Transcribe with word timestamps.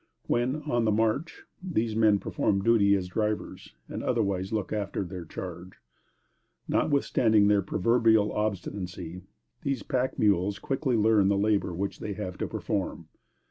When 0.25 0.63
on 0.63 0.85
the 0.85 0.91
march, 0.91 1.43
these 1.61 1.95
men 1.95 2.17
perform 2.17 2.63
duty 2.63 2.95
as 2.95 3.07
drivers, 3.07 3.75
and 3.87 4.01
otherwise 4.01 4.51
look 4.51 4.73
after 4.73 5.03
their 5.03 5.25
charge. 5.25 5.73
Notwithstanding 6.67 7.47
their 7.49 7.61
proverbial 7.61 8.33
obstinacy, 8.33 9.21
these 9.61 9.83
pack 9.83 10.17
mules 10.17 10.57
quickly 10.57 10.97
learn 10.97 11.27
the 11.27 11.37
labor 11.37 11.71
which 11.71 11.99
they 11.99 12.13
have 12.13 12.39
to 12.39 12.47
perform. 12.47 13.09